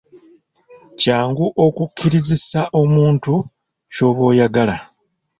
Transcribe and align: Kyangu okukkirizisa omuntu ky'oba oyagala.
Kyangu 0.99 1.45
okukkirizisa 1.65 2.61
omuntu 2.81 3.33
ky'oba 3.91 4.21
oyagala. 4.31 4.75